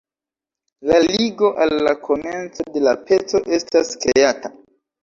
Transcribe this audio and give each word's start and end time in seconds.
La 0.91 0.97
ligo 1.03 1.51
al 1.65 1.75
la 1.89 1.95
komenco 2.09 2.67
de 2.73 2.85
la 2.89 2.99
peco 3.07 3.47
estas 3.61 3.97
kreata. 4.09 4.57